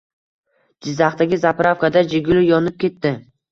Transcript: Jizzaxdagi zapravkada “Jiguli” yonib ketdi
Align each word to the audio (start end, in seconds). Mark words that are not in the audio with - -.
Jizzaxdagi 0.87 1.39
zapravkada 1.45 2.05
“Jiguli” 2.17 2.45
yonib 2.51 2.83
ketdi 2.87 3.15